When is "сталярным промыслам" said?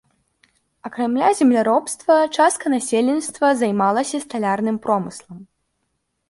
4.25-5.37